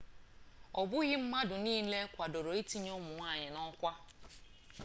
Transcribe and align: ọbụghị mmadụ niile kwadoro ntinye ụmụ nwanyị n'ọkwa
ọbụghị 0.79 1.15
mmadụ 1.21 1.55
niile 1.63 1.99
kwadoro 2.13 2.51
ntinye 2.59 2.91
ụmụ 2.99 3.11
nwanyị 3.17 3.47
n'ọkwa 3.53 3.91